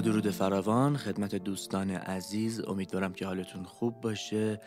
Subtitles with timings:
[0.00, 2.60] درود فراوان خدمت دوستان عزیز.
[2.60, 4.60] امیدوارم که حالتون خوب باشه.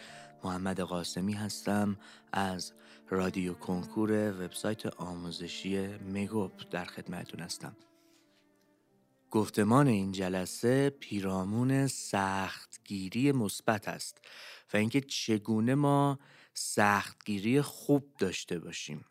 [0.44, 1.98] محمد قاسمی هستم
[2.32, 2.74] از
[3.10, 7.76] رادیو کنکور وبسایت آموزشی مگوب در خدمتتون هستم.
[9.32, 14.22] گفتمان این جلسه پیرامون سختگیری مثبت است
[14.74, 16.20] و اینکه چگونه ما
[16.54, 19.06] سختگیری خوب داشته باشیم.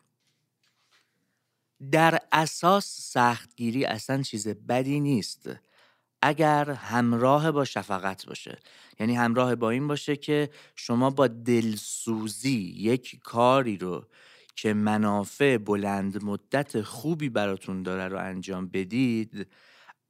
[1.91, 5.49] در اساس سختگیری اصلا چیز بدی نیست.
[6.21, 8.59] اگر همراه با شفقت باشه.
[8.99, 14.05] یعنی همراه با این باشه که شما با دلسوزی یک کاری رو
[14.55, 19.47] که منافع بلند مدت خوبی براتون داره رو انجام بدید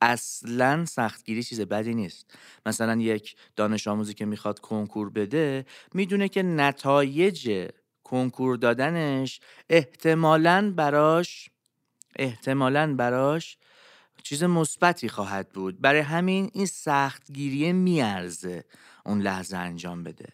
[0.01, 2.37] اصلا سختگیری چیز بدی نیست.
[2.65, 7.69] مثلا یک دانش آموزی که می‌خواد کنکور بده می‌دونه که نتایج
[8.03, 9.39] کنکور دادنش
[9.69, 11.49] احتمالا براش
[12.15, 13.57] احتمالا براش
[14.23, 15.81] چیز مثبتی خواهد بود.
[15.81, 18.63] برای همین این سختگیری میارزه
[19.05, 20.27] اون لحظه انجام بده.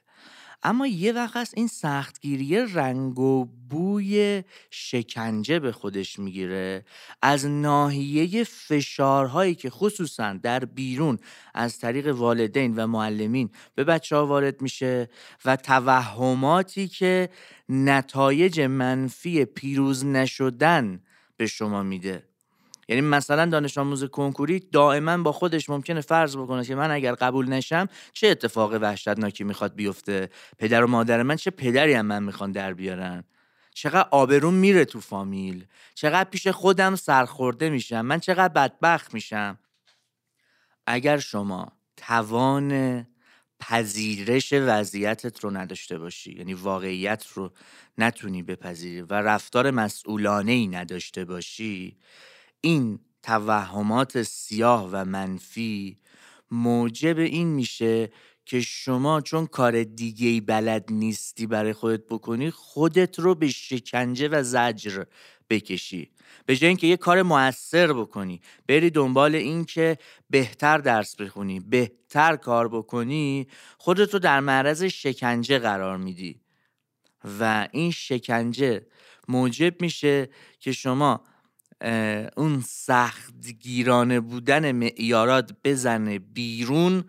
[0.64, 6.86] اما یه وقت است این سختگیری رنگ و بوی شکنجه به خودش می‌گیره.
[7.22, 11.20] از ناحیه فشارهایی که خصوصا در بیرون
[11.54, 15.10] از طریق والدین و معلمین به بچه ها وارد میشه
[15.46, 17.30] و توهماتی که
[17.70, 21.04] نتایج منفی پیروز نشدن
[21.38, 22.24] به شما میده.
[22.88, 27.50] یعنی مثلا دانش آموز کنکوری دائما با خودش ممکنه فرض بکنه که من اگر قبول
[27.50, 32.52] نشم چه اتفاق وحشتناکی می‌خواد بیفته؟ پدر و مادر من چه پدری هم من می‌خوان
[32.52, 33.24] در بیارن؟
[33.74, 35.66] چقدر آبرون میره تو فامیل؟
[35.96, 39.60] چقدر پیش خودم سرخورده میشم؟ من چقدر بدبخت میشم؟
[40.86, 43.06] اگر شما توان
[43.60, 47.52] پذیرش وضعیتت رو نداشته باشی یعنی واقعیت رو
[47.98, 51.98] نتونی بپذیری و رفتار مسئولانه ای نداشته باشی
[52.62, 55.98] این توهمات سیاه و منفی
[56.52, 58.12] موجب این میشه
[58.46, 64.44] که شما چون کار دیگه بلد نیستی برای خودت بکنی خودت رو به شکنجه و
[64.44, 65.04] زجر
[65.50, 66.12] بکشی.
[66.46, 69.98] به جای اینکه یه کار موثر بکنی بری دنبال این که
[70.30, 73.48] بهتر درس بخونی بهتر کار بکنی
[73.78, 76.42] خودت رو در معرض شکنجه قرار میدی.
[77.40, 78.86] و این شکنجه
[79.28, 80.30] موجب میشه
[80.60, 81.24] که شما
[82.38, 87.04] اون سختگیرانه بودن معیارات بزنه بیرون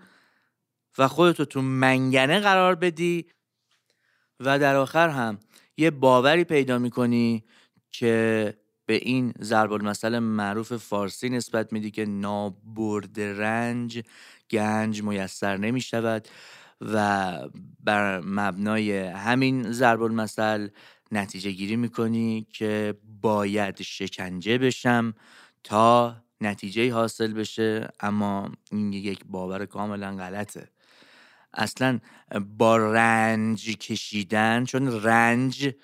[0.98, 3.26] و خودتو تو منگنه قرار بدی
[4.40, 5.38] و در آخر هم
[5.76, 7.44] یه باوری پیدا می‌کنی
[7.90, 8.54] که
[8.86, 14.02] به این ضرب المثل معروف فارسی نسبت میدی که نابرد رنج
[14.50, 16.28] گنج میسر نمی شود
[16.80, 17.38] و
[17.84, 20.68] بر مبنای همین ضرب المثل
[21.12, 25.14] نتیجه گیری می‌کنی که باید شکنجه بشم
[25.64, 30.68] تا نتیجه حاصل بشه اما این یک باور کاملا غلطه.
[31.54, 31.98] اصلا
[32.58, 35.74] با رنج کشیدن چون رنج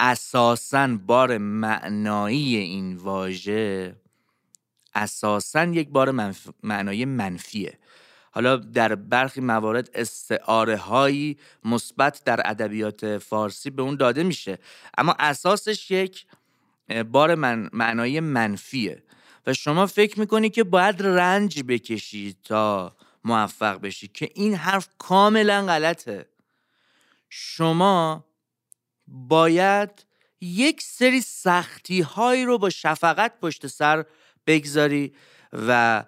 [0.00, 3.96] اساسا بار معنایی این واژه
[4.94, 6.48] اساسا یک بار منف...
[6.62, 7.78] معنای منفیه.
[8.38, 14.58] حالا در برخی موارد استعاره هایی مثبت در ادبیات فارسی به اون داده میشه.
[14.98, 16.26] اما اساسش یک
[17.10, 19.02] بار من معنای منفیه.
[19.46, 25.66] و شما فکر می‌کنی که باید رنج بکشی تا موفق بشی که این حرف کاملا
[25.66, 26.26] غلطه.
[27.28, 28.24] شما
[29.06, 29.90] باید
[30.40, 34.04] یک سری سختی هایی رو با شفقت پشت سر
[34.46, 35.12] بگذاری
[35.52, 36.04] و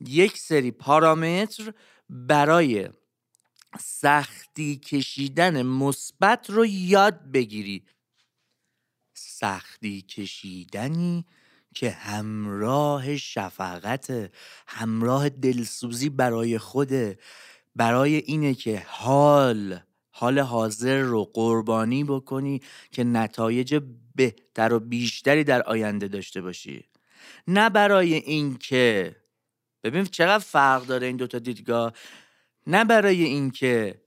[0.00, 1.72] یک سری پارامتر
[2.10, 2.88] برای
[3.80, 7.84] سختی کشیدن مثبت رو یاد بگیری.
[9.14, 11.26] سختی کشیدنی
[11.74, 14.30] که همراه شفقت
[14.66, 17.18] همراه دلسوزی برای خوده
[17.76, 19.80] برای اینه که حال
[20.10, 23.82] حال حاضر رو قربانی بکنی که نتایج
[24.14, 26.84] بهتر و بیشتری در آینده داشته باشی.
[27.48, 29.16] نه برای اینکه
[29.84, 31.92] ببین چقدر فرق داره این دوتا دیدگاه.
[32.66, 34.02] نه برای اینکه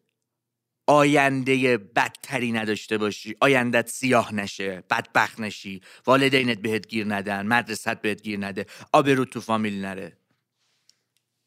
[0.87, 8.21] آینده بدتری نداشته باشی آیندت سیاه نشه بدبخت نشی والدینت بهت گیر ندن مدرست بهت
[8.21, 10.17] گیر نده آبرو تو فامیل نره.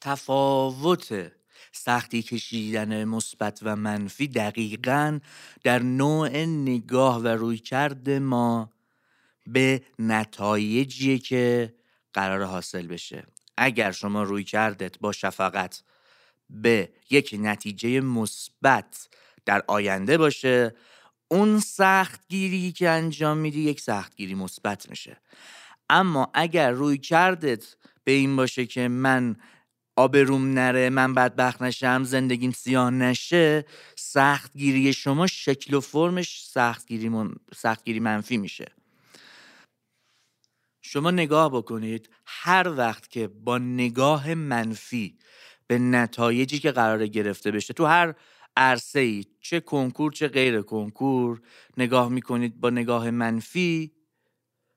[0.00, 1.32] تفاوت
[1.72, 5.20] سختی کشیدن مثبت و منفی دقیقا
[5.62, 8.70] در نوع نگاه و رویکرد ما
[9.46, 11.74] به نتایجیه که
[12.12, 13.26] قرار حاصل بشه.
[13.56, 15.82] اگر شما روی کردت با شفقت
[16.50, 19.08] به یک نتیجه مثبت
[19.44, 20.74] در آینده باشه
[21.28, 25.20] اون سختگیری که انجام میدی یک سختگیری مثبت میشه.
[25.90, 29.36] اما اگر روی کردت به این باشه که من
[29.96, 33.64] آبروم نره من بدبخت نشم زندگیم سیاه نشه
[33.96, 37.34] سختگیری شما شکل و فرمش سختگیری, من...
[37.56, 38.66] سختگیری منفی میشه.
[40.86, 45.18] شما نگاه بکنید هر وقت که با نگاه منفی
[45.66, 48.14] به نتایجی که قرار گرفته بشه تو هر
[48.56, 51.40] عرصه ای چه کنکور چه غیر کنکور
[51.76, 53.92] نگاه می‌کنید با نگاه منفی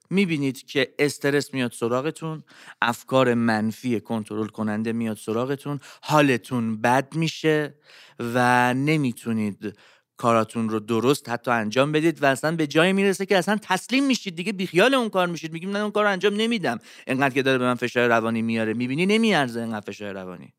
[0.10, 2.44] می‌بینید که استرس میاد سراغتون
[2.82, 7.76] افکار منفی کنترل کننده میاد سراغتون حالتون بد میشه
[8.20, 9.78] و نمی‌تونید
[10.18, 14.36] کاراتون رو درست حتی انجام بدید و اصلا به جایی می‌رسه که اصلا تسلیم میشید
[14.36, 15.54] دیگه بیخیال اون کار میشید.
[15.54, 16.80] میگیم من اون کار رو انجام نمیدم.
[17.08, 18.74] انقدر که داره به من فشار روانی میاره.
[18.74, 20.54] می‌بینی؟ نمیارزه انقدر فشار روانی.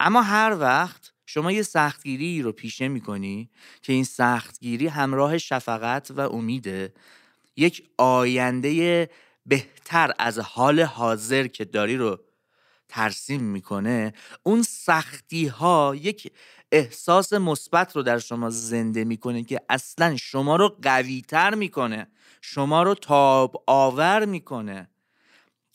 [0.00, 3.50] اما هر وقت شما یه سختگیری رو پیشه می‌کنی
[3.82, 6.92] که این سختگیری همراه شفقت و امیده
[7.56, 9.10] یک آینده
[9.46, 12.20] بهتر از حال حاضر که داری رو
[12.88, 14.12] ترسیم می‌کنه
[14.42, 16.32] اون سختی ها یک
[16.72, 22.06] احساس مثبت رو در شما زنده می‌کنه که اصلا شما رو قویتر می‌کنه.
[22.40, 24.88] شما رو تاب آور می‌کنه.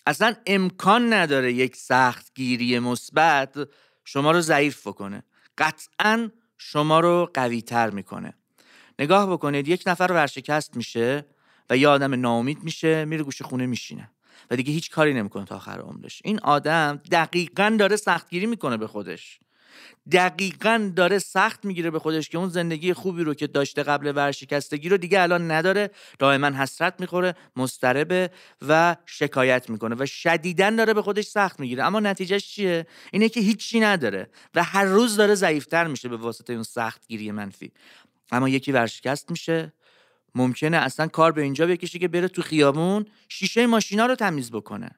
[0.08, 3.70] اصلا امکان نداره یک سختگیری مثبت
[4.06, 5.24] شما رو ضعیف بکنه.
[5.58, 8.34] قطعا شما رو قویتر می‌کنه.
[9.00, 11.26] نگاه بکنید یک نفر ورشکست میشه
[11.70, 14.12] و یه آدم ناامید میشه میره گوشه خونه میشینه
[14.52, 16.22] و دیگه هیچ کاری نمی‌کنه تا آخر عمرش.
[16.26, 19.40] این آدم دقیقا داره سختگیری می‌کنه به خودش.
[20.12, 24.90] دقیقا داره سخت می‌گیره به خودش که اون زندگی خوبی رو که داشته قبل ورشکستگی
[24.90, 28.30] رو دیگه الان نداره دائما حسرت می‌خوره مستربه
[28.68, 31.84] و شکایت می‌کنه و شدیدا داره به خودش سخت می‌گیره.
[31.84, 36.54] اما نتیجهش چیه؟ اینه که هیچی نداره و هر روز داره ضعیفتر میشه به واسطه
[36.54, 37.72] اون سختگیری منفی.
[38.32, 39.74] اما یکی ورشکست میشه.
[40.36, 44.92] ممکنه اصلا کار به اینجا بکشه که بره تو خیابون شیشه ماشینا رو تمیز بکنه.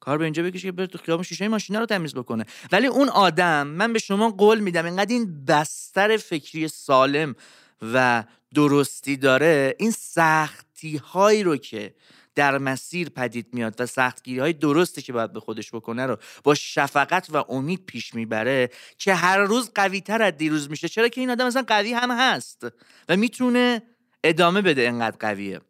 [0.00, 2.44] کار به اینجا بکشه که بره تو خیابون شیشه ماشینا رو تمیز بکنه.
[2.72, 7.34] ولی اون آدم من به شما قول میدم اینقدر این بستر فکری سالم
[7.82, 8.24] و
[8.54, 11.94] درستی داره این سختی هایی رو که
[12.34, 16.54] در مسیر پدید میاد و سختگیری های درستی که باید به خودش بکنه رو با
[16.54, 20.88] شفقت و امید پیش می‌بره که هر روز قوی تر از دیروز میشه.
[20.88, 22.66] چرا که این آدم مثلا قوی هم هست
[23.08, 23.82] و می‌تونه
[24.24, 25.60] ادامه بده انقدر قویه.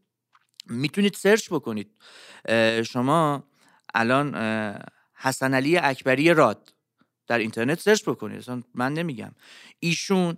[0.67, 1.91] می‌تونید سرچ بکنید.
[2.87, 3.50] شما
[3.94, 4.34] الان
[5.14, 6.72] حسن علی اکبری راد
[7.26, 8.38] در اینترنت سرچ بکنید.
[8.38, 9.32] اصلا من نمیگم.
[9.81, 10.37] ایشون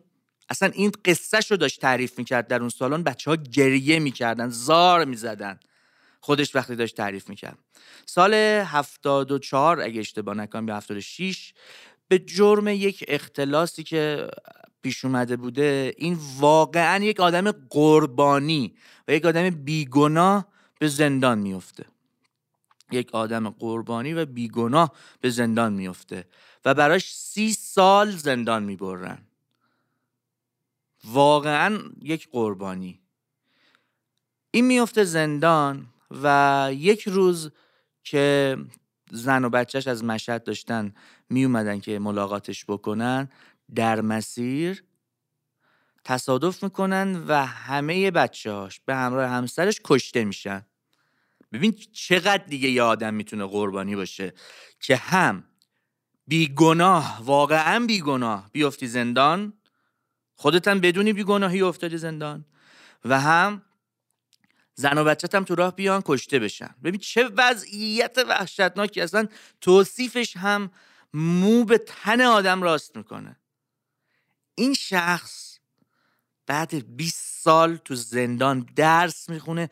[0.48, 3.02] اصلا این قصه رو داشت تعریف می‌کرد در اون سالن.
[3.02, 5.60] بچه ها گریه می‌کردن زار می‌زدن.
[6.20, 7.58] خودش وقتی داشت تعریف می‌کرد.
[8.06, 11.54] سال 74 اگه اشتباه نکنم یا 76
[12.08, 14.28] به جرم یک اختلاسی که
[14.82, 18.74] پیش اومده بوده این واقعا یک آدم قربانی
[19.08, 20.48] و یک آدم بیگناه
[20.78, 21.84] به زندان میفته
[22.94, 26.28] یک آدم قربانی و بیگناه به زندان میفته
[26.64, 29.18] و براش سی سال زندان می‌برن.
[31.04, 33.00] واقعا یک قربانی.
[34.50, 37.50] این میفته زندان و یک روز
[38.04, 38.56] که
[39.10, 40.94] زن و بچهش از مشهد داشتن
[41.30, 43.28] می اومدن که ملاقاتش بکنن
[43.74, 44.84] در مسیر
[46.04, 50.66] تصادف می‌کنن و همه بچه هاش به همراه همسرش کشته میشن.
[51.52, 54.32] ببین چقدر دیگه یه آدم می‌تونه قربانی باشه
[54.80, 55.44] که هم
[56.26, 59.52] بیگناه واقعا بیگناه بیفتی زندان
[60.34, 62.44] خودت هم بدونی بیگناهی افتادی زندان
[63.04, 63.62] و هم
[64.74, 66.74] زن و بچت هم تو راه بیان کشته بشن.
[66.84, 69.28] ببین چه وضعیت وحشتناکی اصلا
[69.60, 70.70] توصیفش هم
[71.14, 73.40] مو به تن آدم راست می‌کنه.
[74.54, 75.58] این شخص
[76.46, 79.70] بعد 20 سال تو زندان درس می‌خونه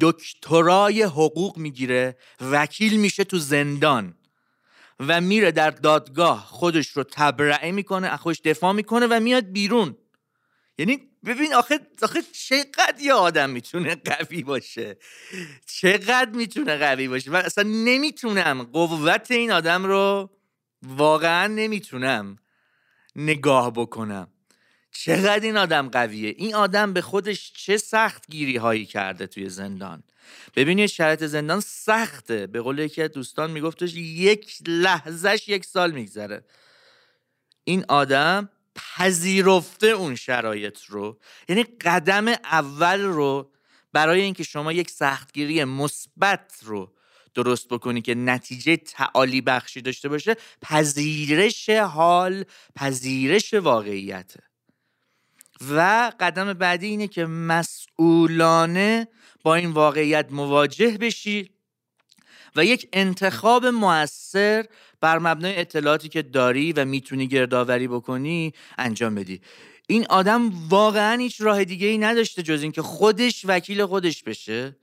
[0.00, 4.14] دکترای حقوق می‌گیره وکیل میشه تو زندان
[5.00, 9.96] و میره در دادگاه خودش رو تبرعه می‌کنه خودش دفاع می‌کنه و میاد بیرون.
[10.78, 14.98] یعنی ببین آخه آخه چقدر یه آدم می‌تونه قوی باشه؟
[15.66, 18.62] چقدر می‌تونه قوی باشه؟ من اصلا نمی‌تونم.
[18.62, 20.30] قوت این آدم رو
[20.82, 22.38] واقعا نمی‌تونم
[23.16, 24.32] نگاه بکنم.
[24.92, 30.02] چقدر این آدم قویه؟ این آدم به خودش چه سخت گیری هایی کرده توی زندان؟
[30.56, 32.46] ببینید شرط زندان سخته.
[32.46, 36.44] به قول یکی از دوستان میگفتش یک لحظهش یک سال میگذره.
[37.64, 41.18] این آدم پذیرفته اون شرایط رو.
[41.48, 43.52] یعنی قدم اول رو
[43.92, 46.92] برای اینکه شما یک سختگیری مثبت رو
[47.34, 52.44] درست بکنی که نتیجه تعالی بخشی داشته باشه پذیرش حال
[52.74, 54.49] پذیرش واقعیته.
[55.70, 59.08] و قدم بعدی اینه که مسئولانه
[59.42, 61.50] با این واقعیت مواجه بشی
[62.56, 64.66] و یک انتخاب موثر
[65.00, 69.40] بر مبنای اطلاعاتی که داری و می‌تونی گردآوری بکنی انجام بدی.
[69.88, 74.76] این آدم واقعا هیچ راه دیگه ای نداشته جز اینکه خودش وکیل خودش بشه.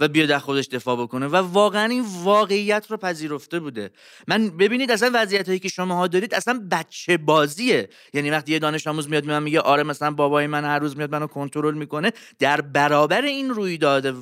[0.00, 1.26] و بیاد از خودش دفاع بکنه.
[1.26, 3.90] و واقعا این واقعیت رو پذیرفته بوده.
[4.28, 7.88] من ببینید اصلا وضعیت هایی که شما ها دارید اصلا بچه بازیه.
[8.14, 11.12] یعنی وقتی یه دانش آموز میاد من میگه آره مثلا بابای من هر روز میاد
[11.12, 14.14] منو کنترل می‌کنه در برابر این رویداد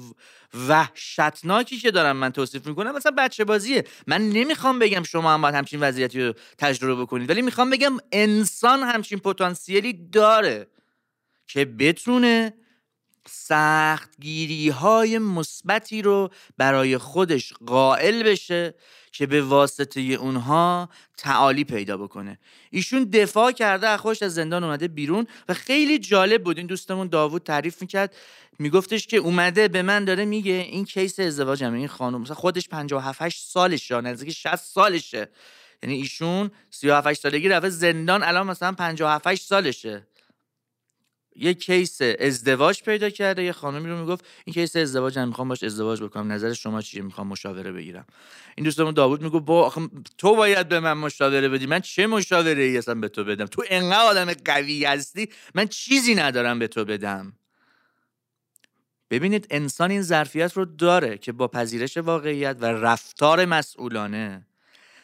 [0.69, 3.85] وحشتناکی که دارم من توصیف می‌کنم مثلا بچه بازیه.
[4.07, 8.81] من نمی‌خوام بگم شما هم باید همچین وضعیتی رو تجربه بکنید ولی می‌خوام بگم انسان
[8.83, 10.67] همچین پتانسیلی داره
[11.47, 12.55] که بتونه
[13.31, 18.75] سختگیری های مثبتی رو برای خودش قائل بشه
[19.13, 22.39] که به واسطه اونها تعالی پیدا بکنه.
[22.71, 26.59] ایشون دفاع کرده از خودش از زندان اومده بیرون و خیلی جالب بود.
[26.59, 28.17] این دوستمون داوود تعریف می‌کرد
[28.59, 32.69] میگفتش که اومده به من داره میگه این case ازدواج همه این خانم مثلا خودش
[32.69, 35.29] 57 سالشه نزدیک 60 سالشه.
[35.83, 40.07] یعنی ایشون 37 سالگی رفته زندان الان مثلا 57 سالشه.
[41.39, 45.63] یه case ازدواج پیدا کرده یه خانمی رو می‌گفت این case ازدواج هم می‌خوام باش
[45.63, 48.07] ازدواج بکنم نظر شما چیه؟ می‌خوام مشاوره بگیرم.
[48.57, 49.73] این دوستمون داوود میگه با
[50.19, 53.63] تو باید به من مشاوره بدی من چه مشاوره ای اصلا به تو بدم؟ تو
[53.71, 57.33] انقدر آدم قوی هستی من چیزی ندارم به تو بدم.
[59.11, 64.47] ببینید انسان این ظرفیت رو داره که با پذیرش واقعیت و رفتار مسئولانه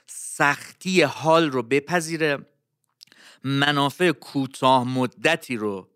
[0.07, 2.39] سختی حال رو بپذیره
[3.45, 5.94] منافع کوتاه مدتی رو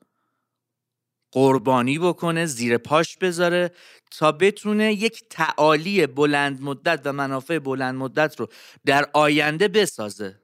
[1.33, 3.71] قربانی بکنه زیر پاش بذاره
[4.11, 8.49] تا بتونه یک تعالی بلند مدت و منافع بلند مدت رو
[8.87, 10.41] در آینده بسازه.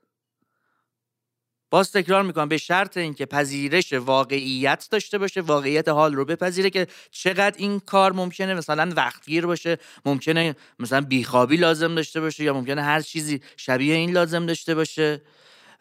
[1.70, 6.86] باز تکرار می‌کنم به شرط اینکه پذیرش واقعیت داشته باشه واقعیت حال رو بپذیره که
[7.10, 12.82] چقدر این کار ممکنه مثلا وقتگیر باشه ممکنه مثلا بیخوابی لازم داشته باشه یا ممکنه
[12.82, 15.22] هر چیزی شبیه این لازم داشته باشه.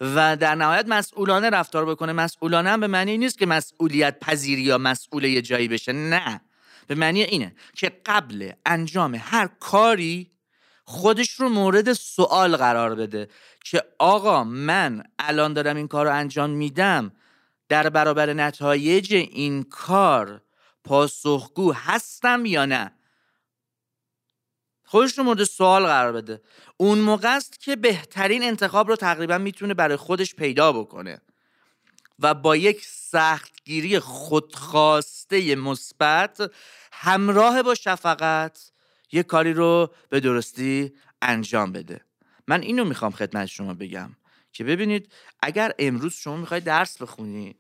[0.04, 2.14] و در نهایت مسئولانه رفتار بکنه.
[2.14, 5.92] مسئولانه هم به معنی نیست که مسئولیت پذیری یا مسئول یه جایی بشه.
[5.94, 6.42] نه.
[6.88, 10.32] به معنی اینه که قبل انجام هر کاری
[10.86, 13.28] خودش رو مورد سوال قرار بده
[13.66, 17.12] که آقا من الان دارم این کار رو انجام میدم.
[17.70, 20.42] در برابر نتایج این کار
[20.84, 22.92] پاسخگو هستم یا نه؟
[24.94, 26.42] خودش رو مورد سوال قرار بده.
[26.78, 31.22] اون موقع است که بهترین انتخاب رو تقریبا می‌تونه برای خودش پیدا بکنه
[32.20, 36.52] و با یک سختگیری خودخواسته مثبت
[36.92, 38.72] همراه با شفقت
[39.12, 42.02] یک کاری رو به درستی انجام بده.
[42.48, 44.16] من اینو می‌خوام خدمت شما بگم
[44.52, 47.56] که ببینید اگر امروز شما می‌خوای درس بخونی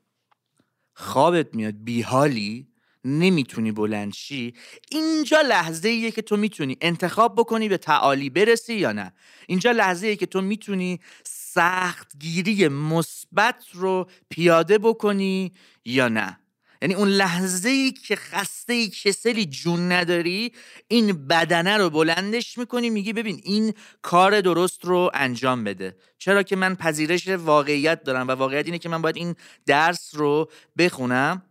[0.93, 2.72] خوابت میاد بیحالی
[3.05, 4.53] نمی‌تونی بلند شی
[4.91, 9.13] اینجا لحظه ایه که تو می‌تونی انتخاب بکنی به تعالی برسی یا نه.
[9.47, 15.51] اینجا لحظه ایه که تو می‌تونی سختگیری مثبت رو پیاده بکنی
[15.85, 16.39] یا نه.
[16.81, 20.51] یعنی اون لحظه ای که خسته ای کسلی جون نداری
[20.87, 25.97] این بدنه رو بلندش می‌کنی میگی ببین این کار درست رو انجام بده.
[26.17, 30.49] چرا که من پذیرش واقعیت دارم و واقعیت اینه که من باید این درس رو
[30.77, 31.41] بخونم؟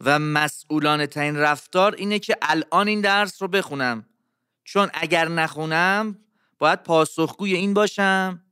[0.00, 4.06] و مسئولانه ترین رفتار اینه که الان این درس رو بخونم.
[4.64, 6.18] چون اگر نخونم
[6.58, 8.42] باید پاسخگوی این باشم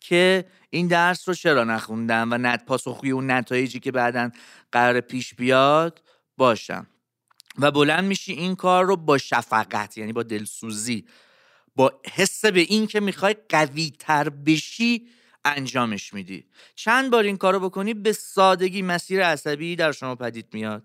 [0.00, 4.30] که این درس رو چرا نخوندم و نت پاسخگوی اون نتایجی که بعدا
[4.72, 6.02] قرار پیش بیاد
[6.36, 6.86] باشم.
[7.58, 11.06] و بلند میشی این کار رو با شفقت یعنی با دلسوزی
[11.76, 15.08] با حس به این که می‌خوای قوی تر بشی
[15.56, 16.46] انجامش میدی.
[16.74, 20.84] چند بار این کارو بکنی به سادگی مسیر عصبی در شما پدید میاد.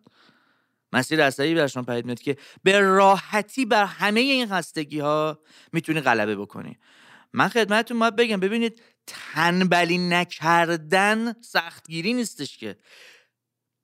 [0.93, 5.39] مسیر عصبی در شما پدید میاد که به راحتی بر همه این خستگی ها
[5.73, 6.77] می‌تونی غلبه بکنی.
[7.33, 12.77] من خدمتتون باید بگم ببینید تنبلی نکردن سختگیری نیستش که.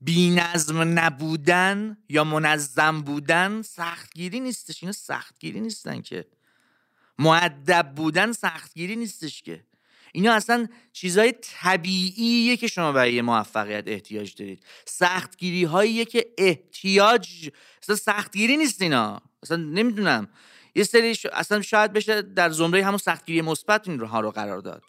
[0.01, 4.83] بینظم نبودن یا منظم بودن سختگیری نیستش.
[4.83, 6.27] اینا سختگیری نیستن که.
[7.19, 9.63] معدب بودن سختگیری نیستش که.
[10.13, 14.63] اینا اصلا چیزهای طبیعیه که شما برای موفقیت احتیاج دارید.
[14.85, 17.49] سختگیری هاییه که احتیاج
[17.83, 19.21] اصلا سختگیری نیست اینا.
[19.43, 20.27] اصلا نمی‌دونم.
[20.75, 24.83] یه سری اصلا شاید بشه در زمره همون سختگیری مثبت این ها رو قرار داد.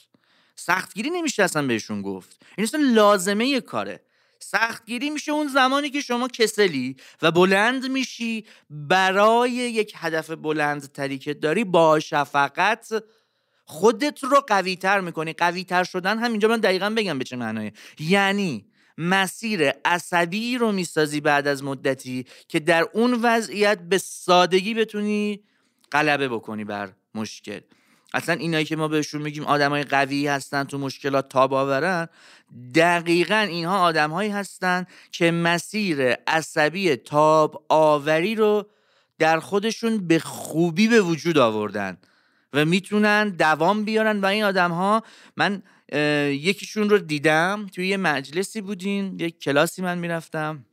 [0.56, 2.42] سختگیری نمیشه اصلا بهشون گفت.
[2.56, 4.00] این اصلا لازمه کاره.
[4.38, 11.18] سختگیری میشه اون زمانی که شما کسلی و بلند میشی برای یک هدف بلند تری
[11.18, 13.04] که داری با شفقت
[13.70, 15.32] خودت رو قوی تر می‌کنی.
[15.32, 18.66] قوی تر شدن هم اینجا من دقیقا بگم به چه معنی یعنی
[18.98, 25.40] مسیر عصبی رو می‌سازی بعد از مدتی که در اون وضعیت به سادگی بتونی
[25.92, 27.60] غلبه بکنی بر مشکل.
[28.14, 32.08] اصلا اینایی که ما بهشون میگیم آدمای قوی هستن تو مشکلات تاب آورن
[32.74, 38.66] دقیقا اینها آدمهایی هستن که مسیر عصبی تاب آوری رو
[39.18, 41.98] در خودشون به خوبی به وجود آوردن.
[42.52, 45.02] و می‌تونن دوام بیارن و این آدم ها
[45.36, 45.62] من
[46.32, 50.64] یکیشون رو دیدم توی یه مجلسی بودین یک کلاسی من می‌رفتم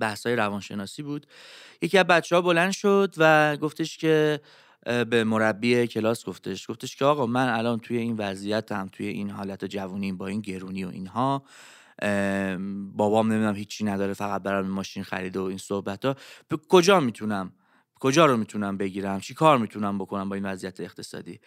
[0.00, 1.26] بحث های روانشناسی بود.
[1.82, 4.40] یکی از بچه ها بلند شد و گفتش که
[4.84, 9.64] به مربی کلاس گفتش گفتش که آقا من الان توی این وضعیتم توی این حالت
[9.64, 11.42] جوونی با این گرونی و اینها
[12.96, 16.16] بابام نمی‌دونم هیچی نداره فقط برام ماشین خریده و این صحبت ها
[16.48, 17.52] به کجا می‌تونم
[18.00, 21.40] کجا رو می‌تونم بگیرم؟ چی کار می‌تونم بکنم با این وضعیت اقتصادی؟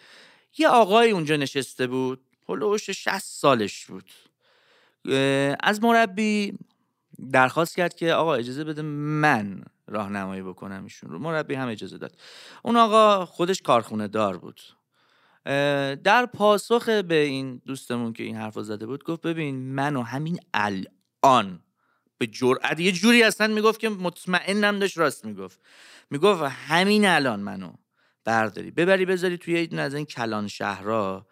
[0.58, 4.10] یه آقای اونجا نشسته بود هلوش 60 سالش بود.
[5.60, 6.58] از مربی
[7.32, 11.18] درخواست کرد که آقا اجازه بده من راهنمایی بکنم ایشون رو.
[11.18, 12.16] مربی هم اجازه داد.
[12.62, 14.60] اون آقا خودش کارخونه دار بود
[16.04, 21.60] در پاسخ به این دوستمون که این حرف زده بود گفت ببین منو همین الان
[22.22, 22.80] به جرأت.
[22.80, 25.60] یه جوری اصلا می‌گفت که مطمئنم داشت راست می‌گفت.
[26.10, 27.72] می‌گفت همین الان منو
[28.24, 28.70] برداری.
[28.70, 31.26] ببری بذاری توی یه از این کلان شهرها.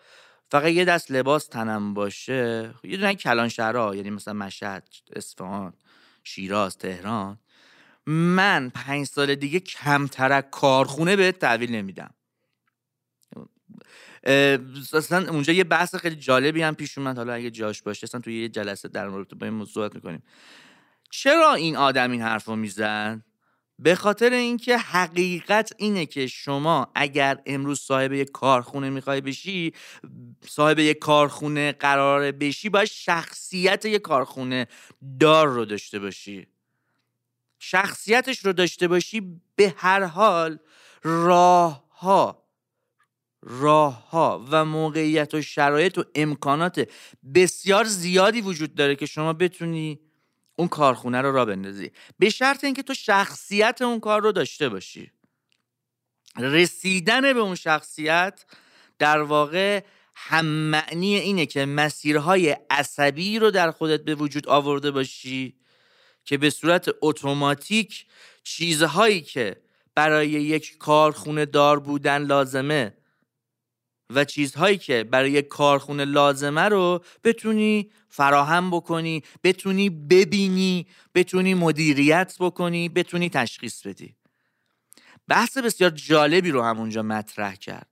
[0.51, 2.75] فقط یه دست لباس تنم باشه.
[2.85, 5.73] یه دونه کلان شهرها یعنی مثلا مشهد اصفهان
[6.25, 7.39] شیراز تهران.
[8.07, 12.15] من پنج سال دیگه کمتر کارخونه به تحویل نمیدم.
[14.93, 17.17] اصلا اونجا یه بحث خیلی جالبی هم پیش اومد.
[17.17, 20.23] حالا اگه جاش باشه اصلا توی یه جلسه در مورد با این موضوعات می‌کنیم.
[21.11, 23.23] چرا این آدم این حرف رو می‌زد؟
[23.79, 29.73] به خاطر اینکه حقیقت اینه که شما اگر امروز صاحب یک کارخونه می‌خوای بشی
[30.49, 34.67] صاحب یک کارخونه قرار بشی باید شخصیت یک کارخونه
[35.21, 36.47] دار رو داشته باشی.
[37.59, 39.23] شخصیتش رو داشته باشی
[39.57, 40.59] به هر حال
[41.03, 42.41] راه ها
[43.43, 46.89] راه ها و موقعیت و شرایط و امکانات
[47.35, 50.01] بسیار زیادی وجود داره که شما بتونی
[50.61, 51.91] اون کارخونه رو را بندازی.
[52.19, 55.11] به شرط اینکه تو شخصیت اون کار رو داشته باشی.
[56.37, 58.45] رسیدن به اون شخصیت
[58.99, 59.83] در واقع
[60.15, 65.57] هم معنی اینه که مسیرهای عصبی رو در خودت به وجود آورده باشی
[66.25, 68.07] که به صورت اتوماتیک
[68.45, 69.57] چیزهایی که
[69.95, 72.97] برای یک کارخونه دار بودن لازمه
[74.15, 82.89] و چیزهایی که برای کارخونه لازمه رو بتونی فراهم بکنی بتونی ببینی بتونی مدیریت بکنی
[82.89, 84.17] بتونی تشخیص بدی.
[85.29, 87.89] بحث بسیار جالبی رو همونجا مطرح کرد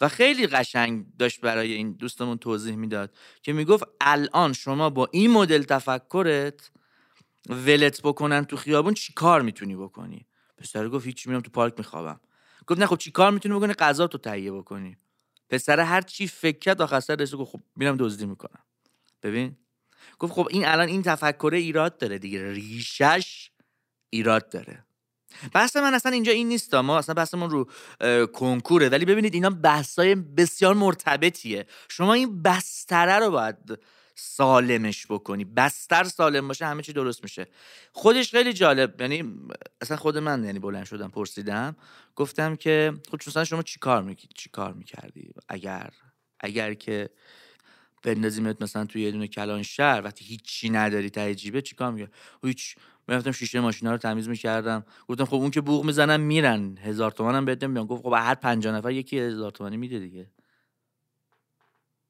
[0.00, 5.30] و خیلی قشنگ داشت برای این دوستمون توضیح می‌داد که می‌گفت الان شما با این
[5.30, 6.70] مدل تفکرت
[7.48, 10.26] ولت بکنن تو خیابون چی کار می‌تونی بکنی؟
[10.58, 12.20] پسر گفت هیچ میام تو پارک میخوابم.
[12.66, 14.96] گفت نه خب چی کار می‌تونی بکنی؟ غذا تو تهیه بکنی.
[15.48, 18.62] پسر هر چی فکر کرد آخر سر گفت خب میرم دزدی می‌کنم.
[19.22, 19.56] ببین؟
[20.18, 22.52] گفت خب این الان این تفکر ایراد داره دیگه.
[22.52, 23.50] ریشش
[24.10, 24.84] ایراد داره.
[25.52, 27.64] بحث من اصلا اینجا این نیست ما اصلا بحثمون رو
[28.26, 28.88] کنکوره.
[28.88, 31.66] ولی ببینید اینا بحثای بسیار مرتبطیه.
[31.88, 33.56] شما این بستره رو باید
[34.18, 35.44] سالمش بکنی.
[35.44, 37.46] بستر سالم باشه همه چی درست میشه.
[37.92, 39.34] خودش خیلی جالب یعنی
[39.80, 41.76] اصلا خود من یعنی بلند شدم پرسیدم.
[42.16, 44.16] گفتم که خود شما چی کار می...
[44.34, 45.90] چی کار می‌کردی؟ اگر
[46.40, 47.10] اگر که
[48.02, 52.08] بندازیمت مثلا توی یه دونه کلان شهر وقتی هیچی نداری ته جیبه چیکار میگه
[52.44, 52.76] هیچ.
[53.08, 54.84] می‌رفتم شیشه ماشینا رو تمیز می‌کردم.
[55.08, 56.78] گفتم خب اون که بوق می‌زنن میرن.
[56.78, 60.26] هزار تومنم بهت نمیدم گفت خب هر 50 نفر یکی هزار تومانی میده دیگه.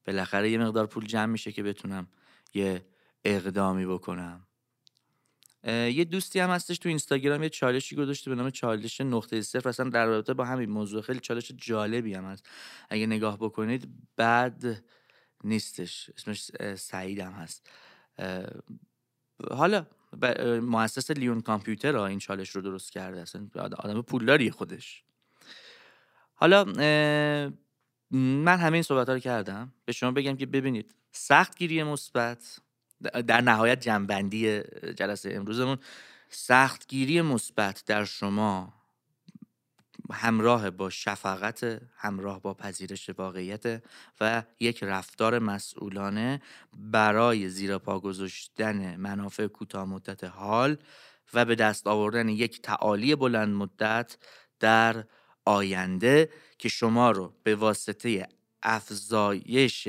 [0.07, 2.07] بالاخره یه مقدار پول جمع میشه که بتونم
[2.53, 2.85] یه
[3.23, 4.47] اقدامی بکنم.
[5.67, 9.69] یه دوستی هم هستش تو اینستاگرام یه چالشی گذاشته به نام چالش نقطه صفر.
[9.69, 12.49] اصلا در رابطه با همین موضوع خیلی چالش جالبی هم هست.
[12.89, 14.83] اگه نگاه بکنید بعد
[15.43, 16.09] نیستش.
[16.17, 17.69] اسمش سعید هم هست.
[19.51, 19.85] حالا
[20.61, 23.21] مؤسس لیون کامپیوتر ها این چالش رو درست کرده.
[23.21, 25.03] اصلا آدم پولداری خودش.
[26.33, 26.63] حالا
[28.11, 29.73] من همه این صحبت ها رو کردم.
[29.85, 32.59] به شما بگم که ببینید سخت گیری مثبت
[33.27, 34.61] در نهایت جنبندی
[34.95, 35.77] جلسه امروزمون
[36.29, 38.73] سختگیری مثبت در شما
[40.11, 43.83] همراه با شفقت همراه با پذیرش واقعیت
[44.21, 46.41] و یک رفتار مسئولانه
[46.77, 50.77] برای زیر پا گذاشتن منافع کوتاه مدت حال
[51.33, 54.17] و به دست آوردن یک تعالی بلند مدت
[54.59, 55.03] در
[55.47, 58.27] آینده که شما رو به واسطه
[58.63, 59.87] افزایش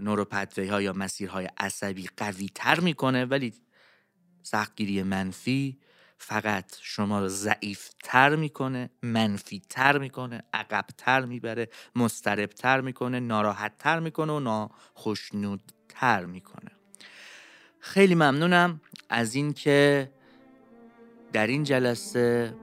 [0.00, 3.54] نوروپتوی ها یا مسیرهای عصبی قوی تر می‌کنه ولی
[4.42, 5.78] سختگیری منفی
[6.18, 16.24] فقط شما رو ضعیفتر می‌کنه منفیتر می‌کنه عقبتر می‌بره مستربتر می‌کنه ناراحتتر می‌کنه و ناخشنودتر
[16.24, 16.70] می‌کنه.
[17.80, 20.10] خیلی ممنونم از اینکه
[21.32, 22.54] در این جلسه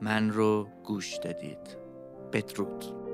[0.00, 1.76] من رو گوش دادید.
[2.32, 3.07] بدرود.